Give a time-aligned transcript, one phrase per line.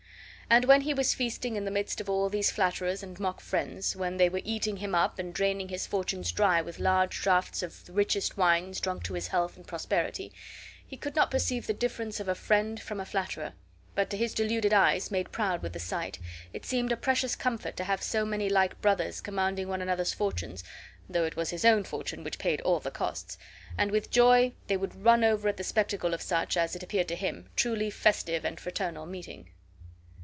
[0.53, 3.95] And when be was feasting in the midst of all these flatterers and mock friends,
[3.95, 7.87] when they were eating him up and draining his fortunes dry with large draughts of
[7.87, 10.33] richest wines drunk to his health and prosperity,
[10.89, 13.53] be could not perceive the difference of a friend from a flatterer,
[13.95, 16.19] but to his deluded eyes (made proud with the sight)
[16.51, 20.65] it seemed a precious comfort to have so many like brothers commanding one another's fortunes
[21.07, 23.37] (though it was his own fortune which paid all the costs),
[23.77, 27.07] and with joy they would run over at the spectacle of such, as it appeared
[27.07, 29.49] to him, truly festive and fraternal meeting.